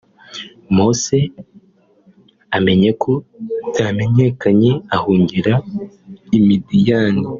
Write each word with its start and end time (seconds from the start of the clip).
Mose 0.75 1.19
amenye 2.57 2.91
ko 3.01 3.13
byamenyekanye 3.69 4.71
ahungira 4.95 5.53
i 6.37 6.39
Midiyani 6.45 7.27